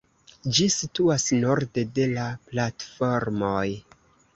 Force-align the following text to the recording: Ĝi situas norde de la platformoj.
Ĝi 0.57 0.65
situas 0.75 1.27
norde 1.45 1.85
de 2.01 2.11
la 2.17 2.27
platformoj. 2.51 3.67